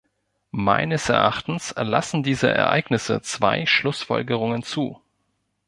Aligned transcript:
Meines 0.49 1.09
Erachtens 1.09 1.75
lassen 1.77 2.23
diese 2.23 2.49
Ereignisse 2.49 3.21
zwei 3.21 3.67
Schlussfolgerungen 3.67 4.63
zu. 4.63 4.99